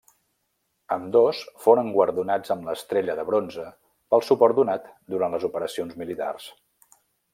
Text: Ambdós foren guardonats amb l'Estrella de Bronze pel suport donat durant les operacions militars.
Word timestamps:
Ambdós 0.95 1.41
foren 1.65 1.91
guardonats 1.97 2.55
amb 2.55 2.65
l'Estrella 2.69 3.17
de 3.19 3.27
Bronze 3.27 3.67
pel 4.15 4.25
suport 4.31 4.59
donat 4.61 4.89
durant 5.17 5.37
les 5.37 5.47
operacions 5.51 6.01
militars. 6.05 6.49